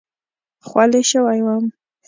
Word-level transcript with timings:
خولې 0.67 1.01
شوی 1.09 1.39
وم. 1.45 1.65